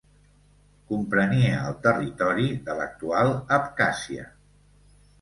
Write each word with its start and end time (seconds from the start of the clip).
Comprenia 0.91 1.59
el 1.73 1.77
territori 1.85 2.49
de 2.71 2.81
l'actual 2.83 3.33
Abkhàzia. 3.63 4.31